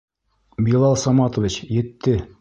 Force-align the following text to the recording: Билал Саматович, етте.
Билал 0.69 0.97
Саматович, 1.03 1.63
етте. 1.77 2.21